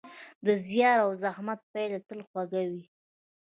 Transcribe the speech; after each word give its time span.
د 0.45 0.47
زیار 0.67 0.97
او 1.05 1.11
زحمت 1.23 1.59
پایله 1.71 1.99
تل 2.07 2.19
خوږه 2.27 2.61
وي. 2.71 2.83